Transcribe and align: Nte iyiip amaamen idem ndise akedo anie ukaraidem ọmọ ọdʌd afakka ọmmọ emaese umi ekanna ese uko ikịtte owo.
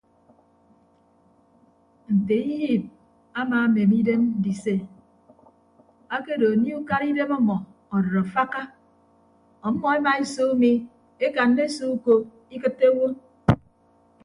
Nte 2.15 2.35
iyiip 2.53 2.83
amaamen 3.39 3.91
idem 3.99 4.21
ndise 4.39 4.75
akedo 6.15 6.45
anie 6.53 6.73
ukaraidem 6.81 7.31
ọmọ 7.39 7.55
ọdʌd 7.95 8.15
afakka 8.23 8.61
ọmmọ 9.67 9.85
emaese 9.97 10.41
umi 10.53 10.71
ekanna 11.25 11.61
ese 11.67 11.83
uko 11.95 12.13
ikịtte 12.55 12.85
owo. 12.91 13.07